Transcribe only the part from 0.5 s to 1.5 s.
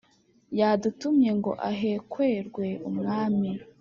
yadutumye